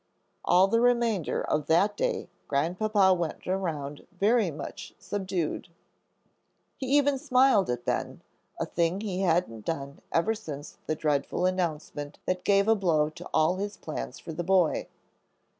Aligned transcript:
All 0.43 0.67
the 0.67 0.81
remainder 0.81 1.43
of 1.43 1.67
that 1.67 1.95
day 1.95 2.27
Grandpapa 2.47 3.13
went 3.13 3.45
around 3.45 4.07
very 4.11 4.49
much 4.49 4.95
subdued. 4.97 5.69
He 6.77 6.87
even 6.87 7.19
smiled 7.19 7.69
at 7.69 7.85
Ben, 7.85 8.23
a 8.59 8.65
thing 8.65 9.01
he 9.01 9.21
hadn't 9.21 9.63
done 9.63 10.01
ever 10.11 10.33
since 10.33 10.79
the 10.87 10.95
dreadful 10.95 11.45
announcement 11.45 12.17
that 12.25 12.43
gave 12.43 12.67
a 12.67 12.73
blow 12.73 13.11
to 13.11 13.29
all 13.31 13.57
his 13.57 13.77
plans 13.77 14.17
for 14.17 14.33
the 14.33 14.43
boy. 14.43 14.87